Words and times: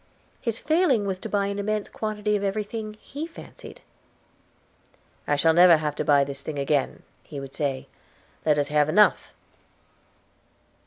His 0.41 0.57
failing 0.57 1.05
was 1.05 1.19
to 1.19 1.29
buy 1.29 1.45
an 1.45 1.59
immense 1.59 1.87
quantity 1.87 2.35
of 2.35 2.43
everything 2.43 2.95
he 2.95 3.27
fancied. 3.27 3.81
"I 5.27 5.35
shall 5.35 5.53
never 5.53 5.77
have 5.77 5.93
to 5.97 6.03
buy 6.03 6.23
this 6.23 6.41
thing 6.41 6.57
again," 6.57 7.03
he 7.21 7.39
would 7.39 7.53
say; 7.53 7.87
"let 8.43 8.57
us 8.57 8.69
have 8.69 8.89
enough." 8.89 9.31